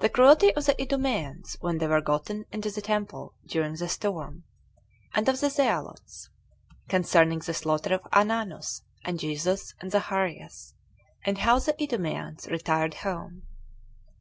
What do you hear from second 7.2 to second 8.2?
The Slaughter Of